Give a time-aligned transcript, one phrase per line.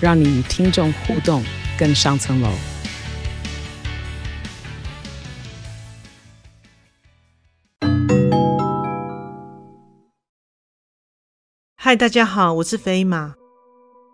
[0.00, 1.42] 让你与听众互动
[1.76, 2.48] 更上层楼。
[11.74, 13.34] 嗨，大家好，我是飞马。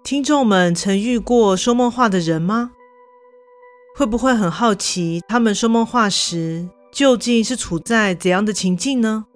[0.03, 2.71] 听众们曾遇过说梦话的人吗？
[3.95, 9.27] 会不会很好奇，他们说梦话时究竟是处在怎样的情境呢？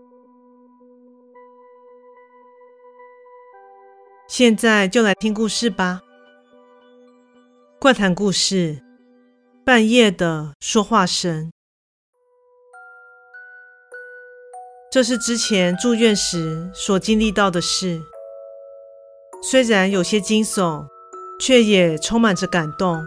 [4.27, 6.02] 现在就来听故事吧。
[7.80, 8.82] 怪谈故事：
[9.65, 11.52] 半夜的说话声。
[14.90, 18.01] 这是之前住院时所经历到的事，
[19.40, 20.88] 虽然有些惊悚，
[21.38, 23.07] 却也充满着感动。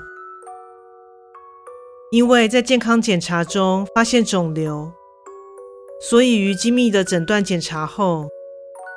[2.13, 4.93] 因为在健康检查中发现肿瘤，
[5.99, 8.29] 所以于精密的诊断检查后，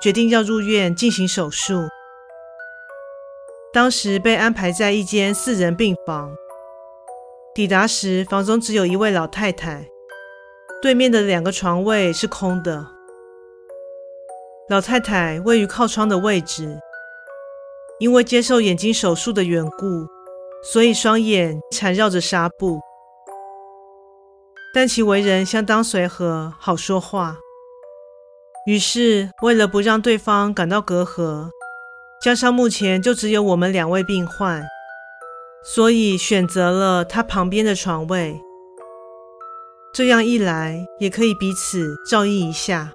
[0.00, 1.88] 决定要入院进行手术。
[3.74, 6.32] 当时被安排在一间四人病房。
[7.52, 9.88] 抵达时，房中只有一位老太太，
[10.80, 12.86] 对面的两个床位是空的。
[14.68, 16.78] 老太太位于靠窗的位置，
[17.98, 20.06] 因为接受眼睛手术的缘故，
[20.62, 22.78] 所以双眼缠绕着纱布。
[24.72, 27.38] 但其为人相当随和，好说话。
[28.68, 31.50] 于是，为了不让对方感到隔阂，
[32.24, 34.64] 加上目前就只有我们两位病患，
[35.62, 38.40] 所以选择了他旁边的床位。
[39.92, 42.90] 这样一来，也可以彼此照应一下。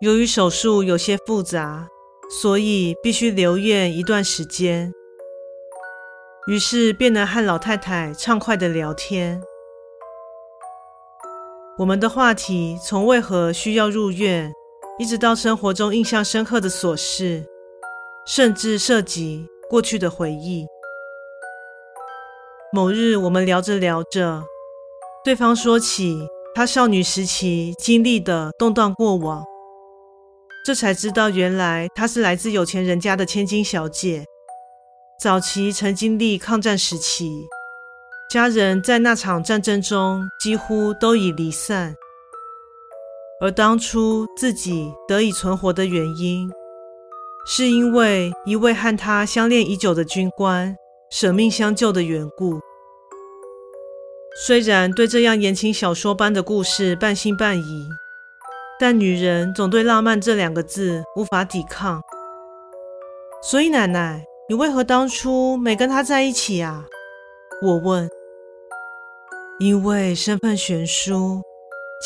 [0.00, 1.88] 由于手术有些复杂，
[2.30, 4.92] 所以必须留院一段时间。
[6.46, 9.42] 于是，便能和老太太畅快地聊天。
[11.78, 14.52] 我们的话题从为何需要入院，
[14.98, 17.44] 一直到生活中印象深刻的琐事，
[18.26, 20.66] 甚至涉及过去的回忆。
[22.72, 24.42] 某日，我们聊着聊着，
[25.22, 26.16] 对方说起
[26.54, 29.44] 他少女时期经历的动荡过往，
[30.64, 34.24] 这才知道原来她是来自有钱人家的千金小姐，
[35.20, 37.30] 早期曾经历抗战时期。
[38.30, 41.94] 家人在那场战争中几乎都已离散，
[43.40, 46.50] 而当初自己得以存活的原因，
[47.46, 50.74] 是因为一位和他相恋已久的军官
[51.10, 52.58] 舍命相救的缘故。
[54.46, 57.88] 虽然对这样言情小说般的故事半信半疑，
[58.80, 62.00] 但女人总对浪漫这两个字无法抵抗。
[63.42, 66.84] 所以奶奶，你为何当初没跟他在一起啊？
[67.62, 68.08] 我问。
[69.58, 71.40] 因为身份悬殊，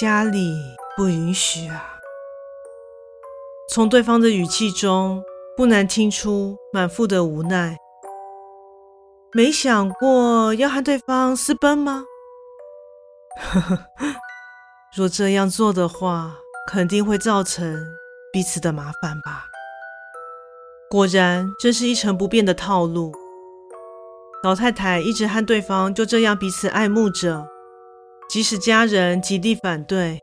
[0.00, 0.54] 家里
[1.00, 1.98] 不允许啊。
[3.72, 5.24] 从对方的语气中，
[5.56, 7.74] 不难听出满腹的无奈。
[9.32, 12.04] 没想过要和对方私奔吗？
[13.38, 13.78] 呵呵，
[14.94, 16.36] 若这样做的话，
[16.70, 17.82] 肯定会造成
[18.30, 19.46] 彼此的麻烦吧。
[20.90, 23.10] 果然，这是一成不变的套路。
[24.42, 27.48] 老太太一直和对方就这样彼此爱慕着，
[28.28, 30.20] 即使家人极力反对，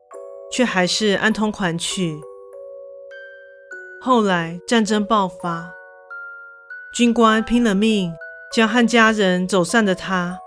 [0.51, 2.19] 却还是安通款曲。
[4.01, 5.73] 后来战争爆发，
[6.93, 8.13] 军官拼了命
[8.53, 10.39] 将和家人走散的他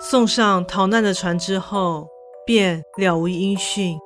[0.00, 2.08] 送上逃难的船之后，
[2.46, 3.98] 便了无音讯。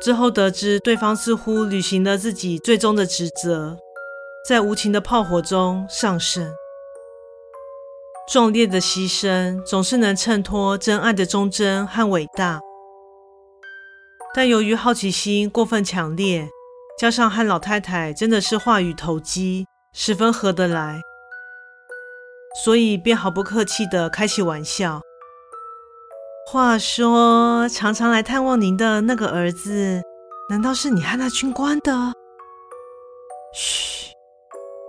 [0.00, 3.78] 之后得知对方似乎履行了自己最终的职责，
[4.48, 6.52] 在无情的炮火中丧生。
[8.28, 12.60] 壮烈的牺牲总是能衬托真爱的忠贞和伟大，
[14.34, 16.48] 但由于好奇心过分强烈，
[16.98, 21.00] 加上和老太太真的是话语投机，十分合得来，
[22.64, 25.02] 所以便毫不客气地开起玩笑。
[26.50, 30.02] 话说，常常来探望您的那个儿子，
[30.48, 31.92] 难道是你和那军官的？
[33.52, 34.10] 嘘。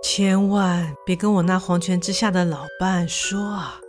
[0.02, 3.80] 千万别跟我那黄泉之下的老伴说啊！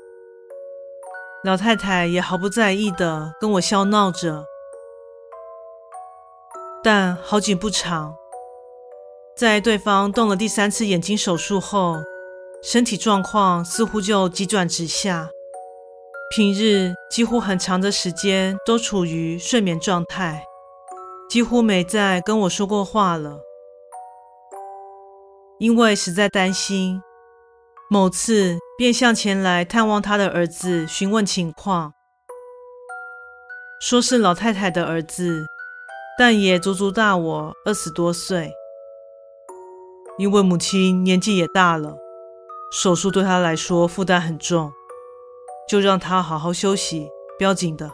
[1.44, 4.44] 老太太也毫不在意的跟我笑闹着。
[6.86, 8.16] 但好景不长，
[9.36, 11.96] 在对方动了第三次眼睛手术后，
[12.62, 15.28] 身体状况似乎就急转直下，
[16.30, 20.44] 平日几乎很长的时间都处于睡眠状态，
[21.28, 23.40] 几乎没再跟我说过话了。
[25.58, 27.02] 因为实在担心，
[27.90, 31.96] 某次便向前来探望他的儿子询问情况，
[33.82, 35.48] 说是老太太的儿子，
[36.18, 38.52] 但也足足大我二十多岁。
[40.18, 41.98] 因为母亲年纪也大了，
[42.72, 44.72] 手术对她来说负担很重，
[45.68, 47.92] 就让她好好休息，不要紧的。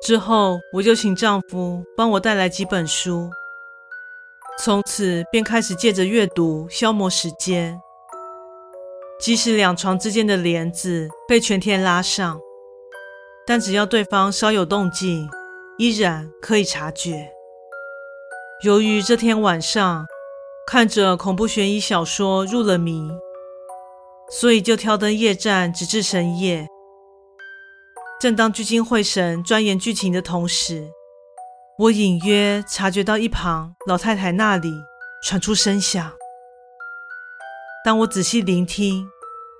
[0.00, 3.28] 之后，我就请丈夫帮我带来几本书，
[4.60, 7.80] 从此便开始借着阅读消磨时间。
[9.18, 12.38] 即使两床之间的帘子被全天拉上，
[13.44, 15.28] 但只要对方稍有动静，
[15.78, 17.30] 依然可以察觉。
[18.64, 20.04] 由于这天晚上，
[20.66, 23.08] 看着恐怖悬疑小说入了迷，
[24.28, 26.66] 所以就挑灯夜战，直至深夜。
[28.20, 30.90] 正当聚精会神钻研剧情的同时，
[31.78, 34.72] 我隐约察觉到一旁老太太那里
[35.22, 36.12] 传出声响。
[37.84, 39.08] 当我仔细聆听，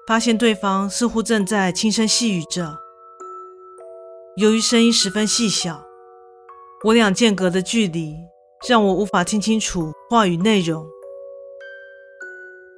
[0.09, 2.77] 发现对方似乎正在轻声细语着。
[4.37, 5.88] 由于声音十分细小，
[6.85, 8.17] 我俩间隔的距离
[8.69, 10.87] 让我无法听清楚话语内容。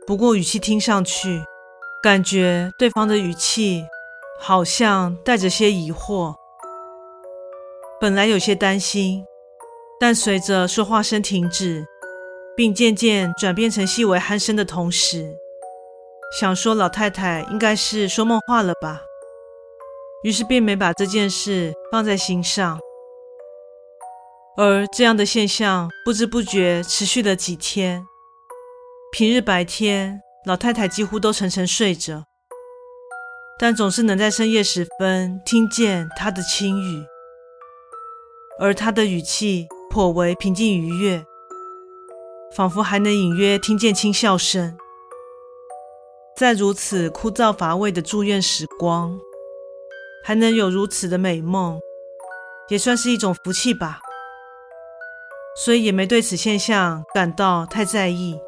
[0.06, 1.42] 不过语气听上去，
[2.02, 3.84] 感觉对方的语气
[4.40, 6.34] 好像带着些疑惑。
[8.00, 9.22] 本来有些担心，
[10.00, 11.84] 但随着说话声停止，
[12.56, 15.36] 并渐渐转变成细微鼾声的同时，
[16.40, 19.02] 想说老太太应该是说梦话了吧。
[20.22, 22.78] 于是便没把这件事放在心上。
[24.56, 28.04] 而这样的现象不知不觉持续了几天。
[29.12, 32.24] 平日白天，老太太几乎都沉沉睡着，
[33.58, 37.04] 但总是能在深夜时分听见她的轻语，
[38.58, 41.24] 而她的语气颇为平静愉悦，
[42.54, 44.76] 仿佛还能隐约听见轻笑声。
[46.36, 49.18] 在如此枯燥乏味的住院时光，
[50.24, 51.80] 还能有如此的美梦，
[52.68, 54.00] 也算是一种福气吧。
[55.56, 58.38] 所以也没对此现象感到太在意。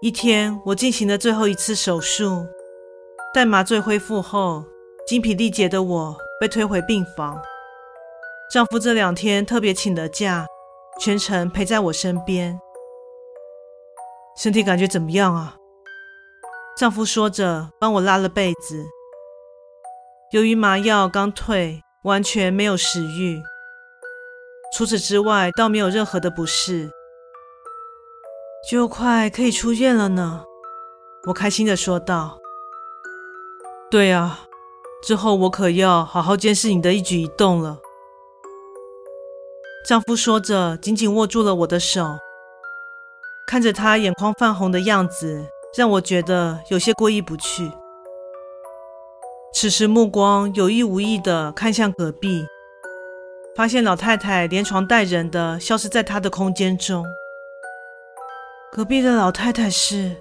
[0.00, 2.46] 一天，我进行了最后一次手术，
[3.34, 4.64] 待麻醉恢复后，
[5.06, 7.40] 精疲力竭的我被推回病房。
[8.52, 10.46] 丈夫这两天特别请了假，
[11.00, 12.58] 全程陪在我身边。
[14.36, 15.56] 身体感觉怎么样啊？
[16.78, 18.86] 丈夫说着，帮我拉了被子。
[20.30, 23.42] 由于麻药刚退，完全没有食欲。
[24.72, 26.90] 除此之外，倒没有任何的不适。
[28.70, 30.44] 就快可以出院了呢，
[31.26, 32.38] 我开心的说道。
[33.90, 34.40] 对啊，
[35.02, 37.78] 之后我可要好好监视你的一举一动了。
[39.86, 42.18] 丈夫说着，紧紧握住了我的手，
[43.46, 47.72] 看着他眼眶泛红的样子，让我觉得有些过意不去。
[49.54, 52.46] 此时目光有意无意的看向隔壁，
[53.58, 57.04] 发现老太太连床带人的消失在他的空间中。
[58.70, 60.14] 隔壁的老太太是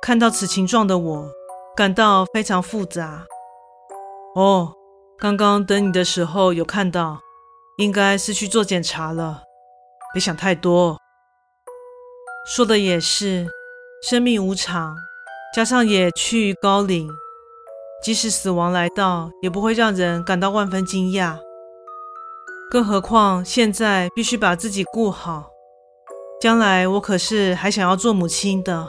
[0.00, 1.28] 看到此情状的我，
[1.76, 3.26] 感到非常复杂。
[4.36, 4.72] 哦，
[5.18, 7.18] 刚刚等你的时候有看到，
[7.78, 9.42] 应该是去做检查了。
[10.14, 10.96] 别想太多。
[12.46, 13.48] 说的也是，
[14.08, 14.94] 生命无常，
[15.52, 17.10] 加上也趋于高龄，
[18.00, 21.36] 即使死亡来到，也不会让人感到万分惊讶。
[22.70, 25.50] 更何况现在必须把自己顾好。
[26.40, 28.88] 将来我可是还想要做母亲的。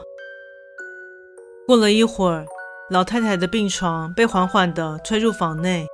[1.65, 2.45] 过了一会儿，
[2.89, 5.85] 老太太的病床被缓缓地推入房内，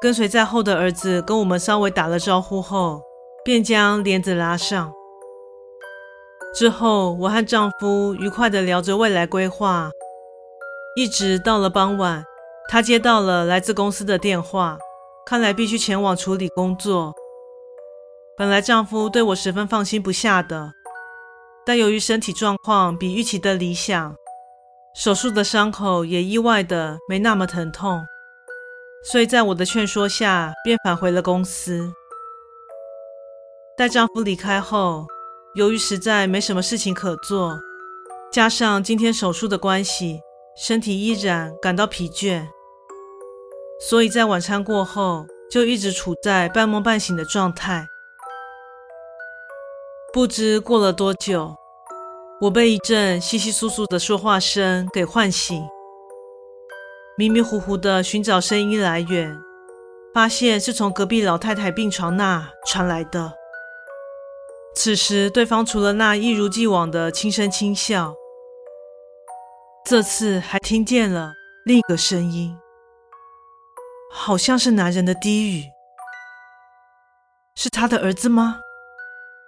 [0.00, 3.02] 跟随在后的儿子跟我们稍微打了招呼后，
[3.44, 4.92] 便将帘子拉上。
[6.52, 9.90] 之后，我和丈夫愉快地聊着未来规划，
[10.96, 12.24] 一直到了傍晚，
[12.68, 14.76] 他接到了来自公司的电话，
[15.30, 17.14] 看来必须前往处理工作。
[18.36, 20.72] 本来丈夫对我十分放心不下的，
[21.64, 24.12] 但由于身体状况比预期的理想，
[24.92, 28.02] 手术的伤口也意外的没那么疼痛，
[29.04, 31.92] 所以在我的劝说下，便返回了公司。
[33.76, 35.06] 待丈夫离开后，
[35.54, 37.56] 由于实在没什么事情可做，
[38.32, 40.20] 加上今天手术的关系，
[40.56, 42.44] 身体依然感到疲倦，
[43.80, 47.86] 所以在晚餐过后就一直处在半梦半醒的状态。
[50.12, 51.56] 不知过了多久，
[52.42, 55.62] 我被一阵稀稀疏疏的说话声给唤醒，
[57.16, 59.36] 迷迷糊糊的寻找声音来源，
[60.12, 63.32] 发现是从隔壁老太太病床那传来的。
[64.74, 68.14] 此时，对方除了那一如既往的轻声轻笑，
[69.86, 71.32] 这次还听见了
[71.64, 72.56] 另一个声音，
[74.10, 75.64] 好像是男人的低语。
[77.56, 78.60] 是他的儿子吗？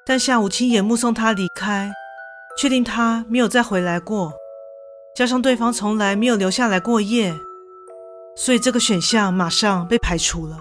[0.06, 1.92] 但下午亲眼目送他离开。
[2.54, 4.30] 确定他没有再回来过，
[5.16, 7.34] 加上对方从来没有留下来过夜，
[8.36, 10.58] 所以这个选项马上被排除了。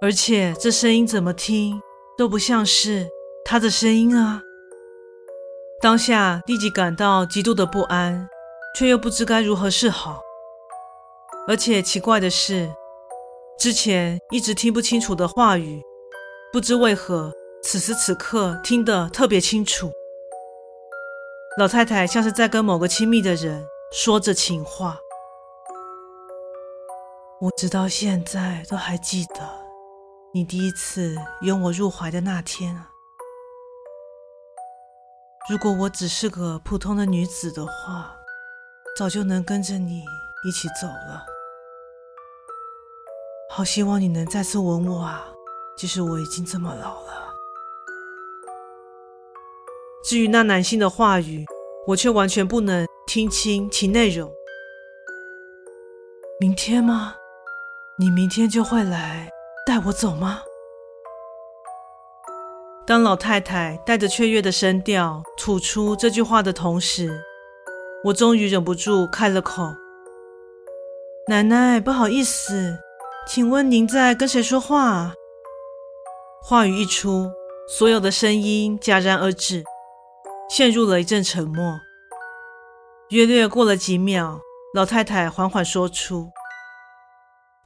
[0.00, 1.80] 而且这声音怎么听
[2.18, 3.06] 都不像是
[3.44, 4.42] 他的声音啊！
[5.80, 8.28] 当下立即感到极度的不安，
[8.76, 10.20] 却又不知该如何是好。
[11.46, 12.74] 而且奇怪的是，
[13.58, 15.82] 之前一直听不清楚的话语，
[16.52, 17.30] 不知为何
[17.62, 19.92] 此时此刻听得特别清楚。
[21.58, 24.98] 老太太像是在跟某个亲密的人说着情话。
[27.40, 29.40] 我直到现在都还记得
[30.32, 32.88] 你第一次拥我入怀的那天啊！
[35.50, 38.16] 如果我只是个普通的女子的话，
[38.96, 40.02] 早就能跟着你
[40.46, 41.26] 一起走了。
[43.56, 45.32] 好希望你能再次吻我啊！
[45.76, 47.32] 即使我已经这么老了。
[50.02, 51.46] 至于那男性的话语，
[51.86, 54.28] 我却完全不能听清其内容。
[56.40, 57.14] 明天吗？
[57.96, 59.30] 你明天就会来
[59.64, 60.42] 带我走吗？
[62.84, 67.22] 当老太太带着雀跃的声调吐出这句话的同时，
[68.06, 69.76] 我终于忍不住开了口
[71.30, 72.80] ：“奶奶，不好意思，
[73.26, 75.12] 请问您在跟谁说话？”
[76.42, 77.30] 话语一出，
[77.68, 79.64] 所有的声音戛然而止。
[80.50, 81.80] 陷入了一阵沉默。
[83.08, 84.40] 约略过了几秒，
[84.74, 86.30] 老太太缓缓说出：“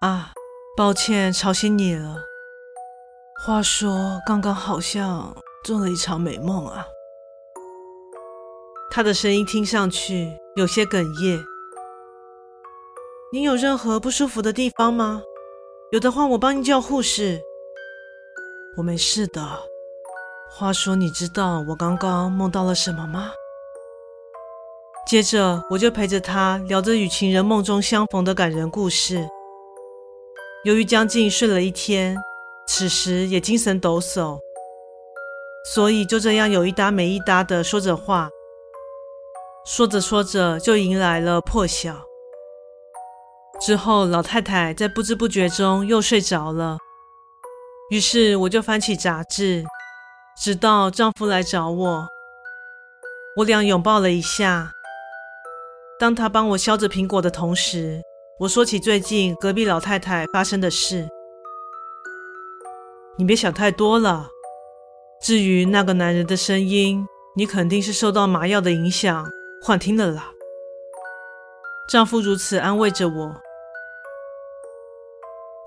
[0.00, 0.32] 啊，
[0.76, 2.22] 抱歉吵醒你了。
[3.44, 6.86] 话说，刚刚好像做了一场美梦啊。”
[8.90, 11.44] 她的声音听上去有些哽咽。
[13.32, 15.22] “你有任何不舒服的地方吗？
[15.90, 17.40] 有的话，我帮你叫护士。
[18.76, 19.40] ”“我没事的。”
[20.50, 23.30] 话说，你知道我刚刚梦到了什么吗？
[25.07, 29.26] 接着，我就陪着他聊着与情人梦中相逢的感人故事。
[30.64, 32.16] 由于将近睡了一天，
[32.66, 34.38] 此时也精神抖擞，
[35.75, 38.28] 所以就这样有一搭没一搭的说着话。
[39.64, 42.07] 说着说着，就迎来了破晓。
[43.60, 46.78] 之后，老太太在不知不觉中又睡着了。
[47.90, 49.64] 于是，我就翻起杂志。
[50.40, 52.06] 直到丈夫来找我，
[53.36, 54.70] 我俩拥抱了一下。
[55.98, 58.00] 当他帮我削着苹果的同时，
[58.38, 61.08] 我说起最近隔壁老太太发生的事。
[63.16, 64.28] 你别想太多了。
[65.20, 69.28] 至于那个男人的声音，你肯定是受到麻药的影响
[69.60, 70.30] 幻听了啦。
[71.90, 73.40] 丈夫如此安慰着我。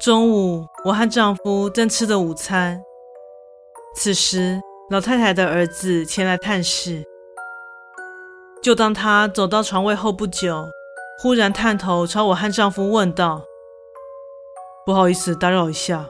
[0.01, 2.81] 中午，我和丈夫正吃着午餐。
[3.95, 7.03] 此时，老太太的儿子前来探视。
[8.63, 10.65] 就当他走到床位后不久，
[11.21, 13.43] 忽然探头朝我和丈夫问道
[14.87, 16.07] ：“不好意思，打扰一下，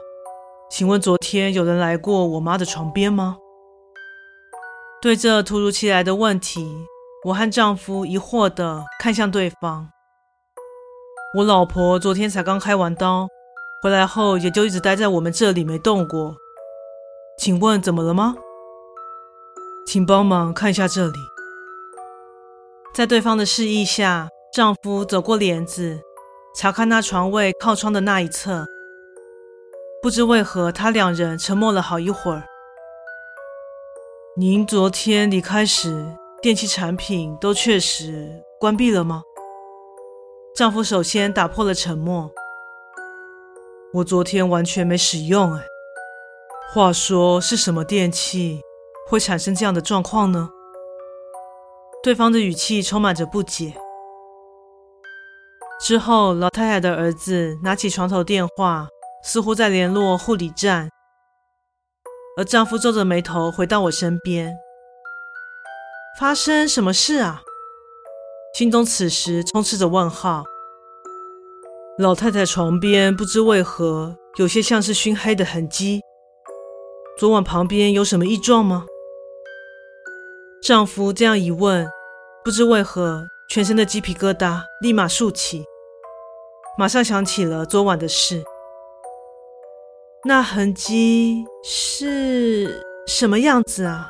[0.70, 3.36] 请问昨天有人来过我妈的床边吗？”
[5.02, 6.66] 对这突如其来的问题，
[7.26, 9.90] 我和丈夫疑惑地看向对方。
[11.36, 13.28] 我老婆昨天才刚开完刀，
[13.82, 16.36] 回来后也就一直待在我们这里没动过。
[17.36, 18.36] 请问怎么了吗？
[19.84, 21.18] 请帮忙看一下这里。
[22.94, 25.98] 在对方的示意下，丈夫走过帘子，
[26.54, 28.64] 查看那床位靠窗的那一侧。
[30.00, 32.44] 不知为何，他两人沉默了好一会儿。
[34.36, 36.06] 您昨天离开时，
[36.40, 39.24] 电器产品都确实关闭了吗？
[40.54, 42.30] 丈夫首先打破了沉默。
[43.94, 45.66] 我昨天完全没使用，哎。
[46.72, 48.62] 话说是什么电器
[49.06, 50.48] 会产生这样的状况呢？
[52.02, 53.74] 对方的语气充满着不解。
[55.78, 58.88] 之后，老太太的儿子拿起床头电话，
[59.22, 60.88] 似乎在联络护理站，
[62.38, 64.56] 而丈夫皱着眉头回到我身边。
[66.18, 67.42] 发生什么事啊？
[68.54, 70.44] 心中此时充斥着问号。
[71.98, 76.00] 老太太床边不知为何有些像是熏黑的痕迹。
[77.18, 78.86] 昨晚旁边有什么异状吗？
[80.62, 81.86] 丈夫这样一问，
[82.42, 85.64] 不知为何，全身的鸡皮疙瘩立马竖起，
[86.78, 88.42] 马上想起了昨晚的事。
[90.24, 94.08] 那痕迹是什么样子啊？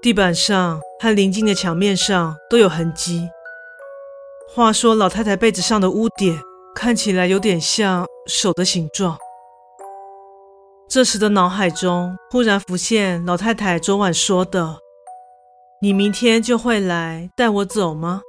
[0.00, 3.28] 地板上和邻近的墙面上都有痕迹。
[4.50, 6.40] 话说，老太太被子上的污点
[6.74, 9.16] 看起来有点像手的形状。
[10.88, 14.78] 这时的脑海中忽然浮现老太太昨晚说的
[15.82, 18.22] ：“你明天就会来带我走吗？”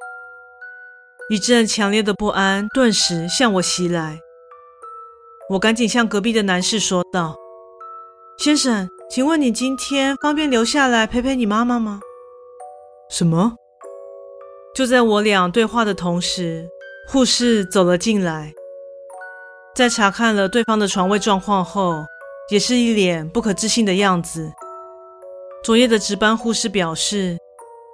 [1.32, 4.20] 一阵强烈的不安顿时向我袭来。
[5.52, 7.38] 我赶紧向隔壁的男士说道
[8.38, 12.02] ：“先生，请问你今天方便留下来陪陪你妈妈吗？”
[13.10, 13.56] 什么？
[14.74, 16.70] 就在我俩对话的同时，
[17.08, 18.54] 护士走了进来，
[19.76, 22.06] 在查看了对方的床位状况后，
[22.50, 24.52] 也是一脸不可置信的样子。
[25.64, 27.38] 昨夜的值班护士表示，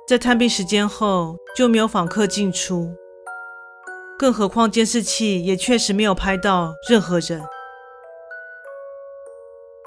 [0.08, 2.94] 在探病时间后就没有访客进出。
[4.18, 7.42] 更何况监视器也确实没有拍到任何人。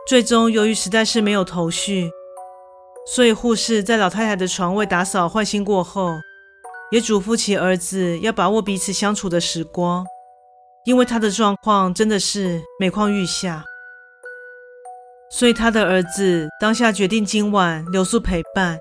[0.06, 2.10] 最终，由于实在是没有头绪，
[3.06, 6.16] 所以护士在老太太的床位打扫换新过后，
[6.90, 10.04] 也嘱咐其儿子要把握彼此相处的时光，
[10.84, 13.64] 因为他的状况真的是每况愈下。
[15.30, 18.78] 所以他的儿子当下决定今晚留宿陪伴。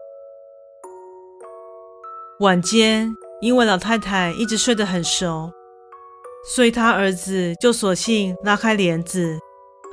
[2.39, 3.13] 晚间。
[3.39, 5.51] 因为老太太一直睡得很熟，
[6.55, 9.37] 所以他儿子就索性拉开帘子，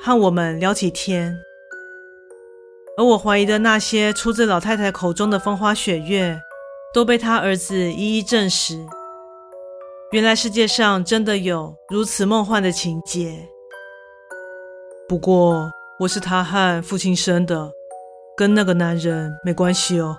[0.02, 1.36] 和我们聊起天。
[2.96, 6.40] 而我怀疑的那些出自老太太口中的风花雪月，
[6.94, 8.86] 都被他儿子一一证实。
[10.12, 13.48] 原来世界上真的有如此梦幻的情节。
[15.08, 17.72] 不过我是他和父亲生的，
[18.36, 20.16] 跟那个男人没关系哦。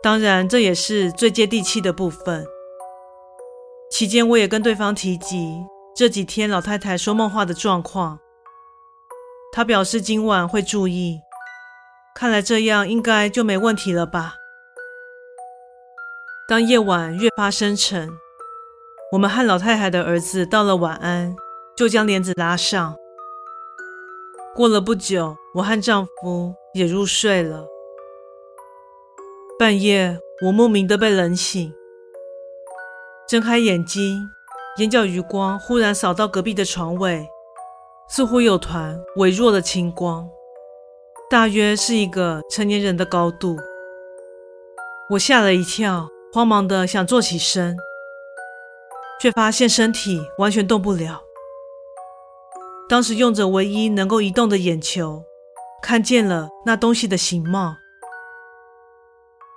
[0.00, 2.46] 当然，这也是最接地气的部分。
[3.90, 5.56] 期间，我也跟对方提及
[5.96, 8.20] 这几天老太太说梦话的状况。
[9.50, 11.18] 她表示今晚会注意，
[12.14, 14.36] 看来这样应该就没问题了吧。
[16.48, 18.08] 当夜晚越发深沉，
[19.10, 21.34] 我们和老太太的儿子道了晚安，
[21.76, 22.94] 就将帘子拉上。
[24.54, 27.66] 过了不久，我和丈夫也入睡了。
[29.58, 31.74] 半夜，我莫名的被冷醒，
[33.28, 34.30] 睁开眼睛，
[34.78, 37.28] 眼角余光忽然扫到隔壁的床尾，
[38.08, 40.28] 似乎有团微弱的青光，
[41.28, 43.56] 大约是一个成年人的高度。
[45.10, 47.78] 我吓了一跳，慌忙的想坐起身，
[49.18, 51.22] 却发现身体完全动不了。
[52.90, 55.24] 当时用着唯一能够移动的眼球，
[55.82, 57.76] 看见了那东西的形貌。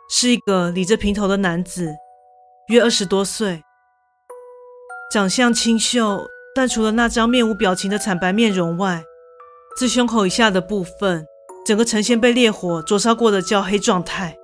[0.09, 1.93] 是一个理着平头的男子，
[2.69, 3.61] 约二十多岁，
[5.11, 9.03] 长相清秀，但除了那张面无表情的惨白面容外，
[9.75, 11.27] 自胸口以下的部分，
[11.65, 14.38] 整个呈现被烈火灼烧过的焦黑状态。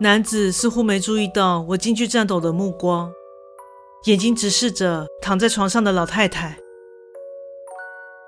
[0.00, 3.12] 男子似乎没注意到我惊惧颤抖的目光，
[4.04, 6.56] 眼睛直视着躺在床上的老太太。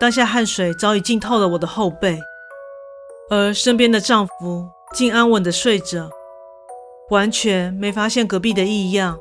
[0.01, 2.19] 当下汗水早已浸透了我的后背，
[3.31, 4.69] 而身边的丈夫。
[4.93, 6.11] 竟安稳地睡着，
[7.11, 9.17] 完全没发现隔壁的异样。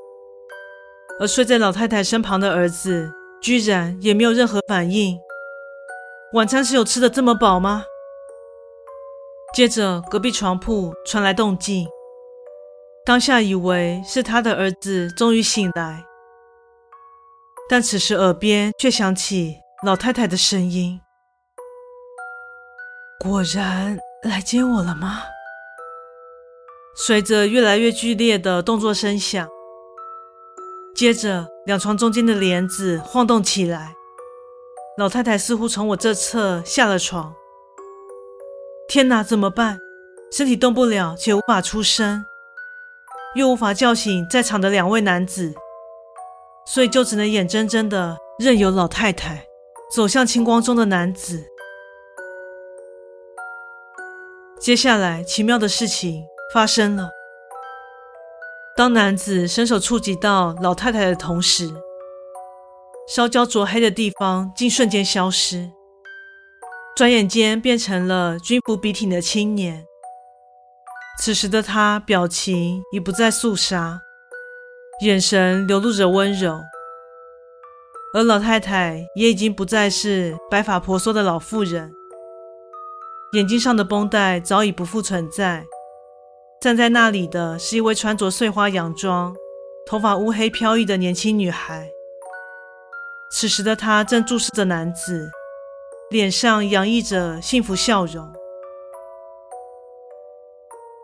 [1.19, 5.19] 而睡在老太太身旁的儿子，居然也没有任何反应。
[6.33, 7.83] 晚餐是有吃得这么饱吗？
[9.53, 11.88] 接着，隔壁床铺传来动静，
[13.05, 16.03] 当下以为是他的儿子终于醒来，
[17.67, 20.99] 但此时耳边却响起老太太的声音
[23.19, 25.23] ：“果然来接我了吗？”
[26.95, 29.47] 随着越来越剧烈的动作声响，
[30.93, 33.95] 接着两床中间的帘子晃动起来，
[34.97, 37.33] 老太太似乎从我这侧下了床。
[38.88, 39.79] 天哪，怎么办？
[40.31, 42.25] 身体动不了，且无法出声，
[43.35, 45.53] 又无法叫醒在场的两位男子，
[46.65, 49.45] 所以就只能眼睁睁的任由老太太
[49.91, 51.45] 走向青光中的男子。
[54.59, 56.25] 接下来，奇妙的事情。
[56.51, 57.11] 发生了。
[58.75, 61.69] 当男子伸手触及到老太太的同时，
[63.07, 65.69] 烧焦灼黑的地方竟瞬间消失，
[66.95, 69.85] 转眼间变成了军服笔挺的青年。
[71.21, 74.01] 此时的他表情已不再肃杀，
[75.03, 76.62] 眼神流露着温柔，
[78.13, 81.93] 而老太太也已经不再是白发婆娑的老妇人，
[83.34, 85.65] 眼睛上的绷带早已不复存在。
[86.62, 89.36] 站在那里的是一位穿着碎花洋装、
[89.86, 91.89] 头发乌黑飘逸的年轻女孩。
[93.29, 95.29] 此时的她正注视着男子，
[96.12, 98.38] 脸上洋溢着幸福笑容。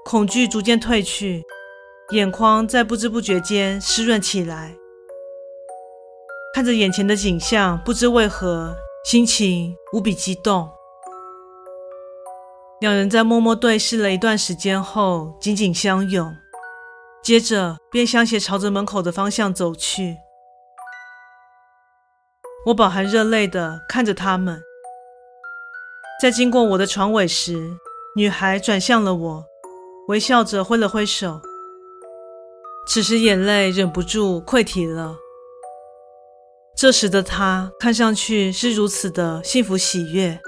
[0.05, 1.43] 恐惧逐渐褪去，
[2.11, 4.75] 眼眶在不知不觉间湿润起来。
[6.53, 10.69] 看着眼前的景象，不知为何，心情无比激动。
[12.81, 16.31] 两人在默默对视了一段时间后，紧紧相拥，
[17.23, 20.17] 接着便相携朝着门口的方向走去。
[22.67, 24.61] 我饱含热泪地看着他们，
[26.21, 27.57] 在经过我的床尾时，
[28.15, 29.45] 女孩转向了我。
[30.07, 31.41] 微笑着挥了挥手，
[32.87, 35.17] 此时眼泪忍不住溃堤了。
[36.77, 40.39] 这时的他看上去是如此的幸福喜悦，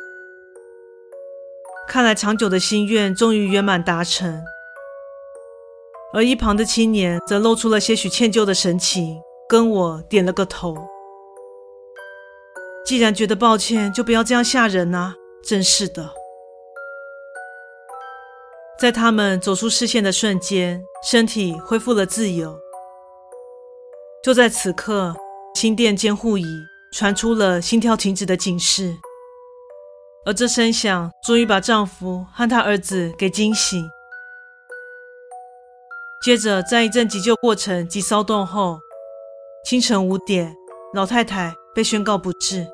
[1.87, 4.43] 看来长久的心愿终于圆满达成。
[6.13, 10.77] 而一旁的青年则露出了些许歉疚的神情，跟我点了个头。
[12.85, 15.15] 既然觉得抱歉，就不要这样吓人啊！
[15.43, 16.13] 真是的。
[18.79, 22.55] 在他们走出视线的瞬间，身体恢复了自由。
[24.23, 25.15] 就在此刻，
[25.55, 26.45] 心电监护仪
[26.91, 28.95] 传出了心跳停止的警示，
[30.25, 33.89] 而这声响终于把丈夫和他儿子给惊醒。
[36.23, 38.79] 接着，在一阵急救过程及骚动后，
[39.65, 40.55] 清晨五点，
[40.93, 42.67] 老太太被宣告不治。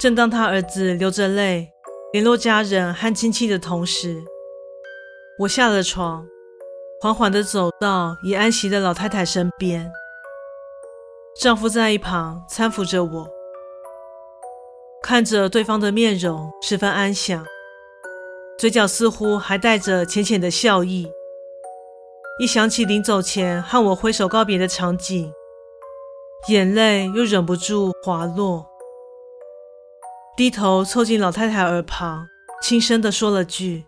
[0.00, 1.70] 正当他儿子流着泪，
[2.12, 4.24] 联络家人和亲戚的同时，
[5.38, 6.26] 我下了床，
[7.00, 9.88] 缓缓地走到已安息的老太太身边。
[11.40, 13.28] 丈夫在一旁搀扶着我，
[15.00, 17.46] 看着对方的面容十分安详，
[18.58, 21.08] 嘴角似乎还带着浅浅的笑意。
[22.40, 25.32] 一想起临走前和我挥手告别的场景，
[26.48, 28.69] 眼泪又忍不住滑落。
[30.36, 32.26] 低头凑近老太太耳旁，
[32.62, 33.84] 轻声地说了句：“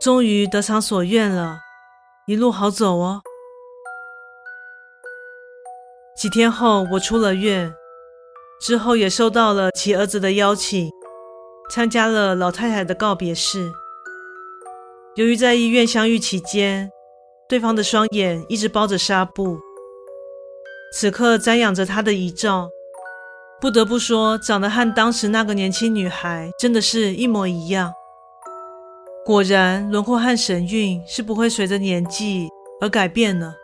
[0.00, 1.58] 终于得偿所愿了，
[2.26, 3.20] 一路好走哦。”
[6.16, 7.74] 几天后，我出了院，
[8.58, 10.90] 之后也收到了其儿子的邀请，
[11.70, 13.70] 参加了老太太的告别式。
[15.16, 16.90] 由于在医院相遇期间，
[17.48, 19.58] 对方的双眼一直包着纱布，
[20.94, 22.70] 此刻瞻仰着他的遗照。
[23.58, 27.92] 不得不说，长得和当时那个年轻女孩真的是一模一样。
[29.24, 32.48] 果然，轮廓和神韵是不会随着年纪
[32.80, 33.54] 而改变的。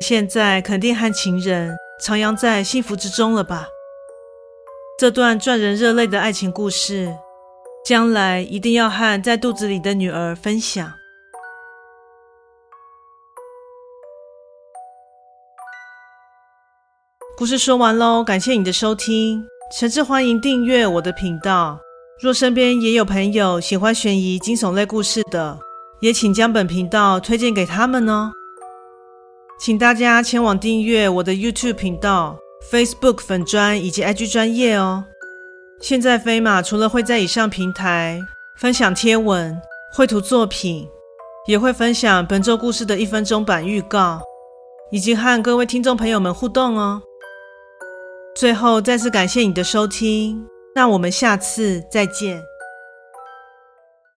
[0.00, 3.66] 现在肯定和情人徜徉在幸福之中了吧？
[4.98, 7.16] 这段赚人热泪的爱情故事，
[7.84, 10.99] 将来一定要和在肚子里的女儿分享。
[17.40, 19.42] 故事说完喽，感谢你的收听，
[19.74, 21.80] 诚挚欢迎订阅我的频道。
[22.20, 25.58] 若身边也有朋友喜欢悬疑惊悚类故事的，
[26.00, 28.30] 也请将本频道推荐给他们哦。
[29.58, 32.38] 请大家前往订阅我的 YouTube 频道、
[32.70, 35.02] Facebook 粉专以及 IG 专业哦。
[35.80, 38.20] 现在飞马除了会在以上平台
[38.58, 39.58] 分享贴文、
[39.94, 40.86] 绘图作品，
[41.46, 44.20] 也会分享本周故事的一分钟版预告，
[44.90, 47.00] 以及和各位听众朋友们互动哦。
[48.34, 52.42] 最后，再次感谢你的收听，那我们下次再见。